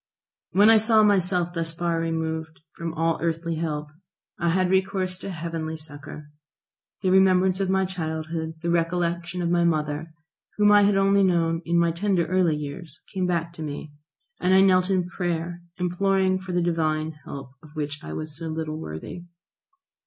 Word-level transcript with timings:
When 0.49 0.71
I 0.71 0.77
saw 0.77 1.03
myself 1.03 1.53
thus 1.53 1.71
far 1.71 1.99
removed 1.99 2.61
from 2.75 2.91
all 2.95 3.19
earthly 3.21 3.57
help 3.57 3.89
I 4.39 4.49
had 4.49 4.71
recourse 4.71 5.15
to 5.19 5.29
heavenly 5.29 5.77
succour. 5.77 6.31
The 7.03 7.11
remembrance 7.11 7.59
of 7.59 7.69
my 7.69 7.85
childhood, 7.85 8.55
the 8.63 8.71
recollection 8.71 9.43
of 9.43 9.51
my 9.51 9.63
mother, 9.63 10.11
whom 10.57 10.71
I 10.71 10.81
had 10.85 10.97
only 10.97 11.21
known 11.21 11.61
in 11.65 11.77
my 11.77 11.91
tender 11.91 12.25
early 12.25 12.55
years, 12.55 12.99
came 13.13 13.27
back 13.27 13.53
to 13.53 13.61
me, 13.61 13.91
and 14.39 14.55
I 14.55 14.61
knelt 14.61 14.89
in 14.89 15.07
prayer 15.07 15.61
imploring 15.77 16.39
for 16.39 16.51
the 16.51 16.63
Divine 16.63 17.11
help 17.23 17.51
of 17.61 17.75
which 17.75 18.03
I 18.03 18.11
was 18.11 18.35
so 18.35 18.47
little 18.47 18.79
worthy. 18.79 19.25